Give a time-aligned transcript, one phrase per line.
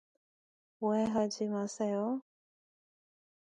[0.79, 2.23] 오해하지 마세요.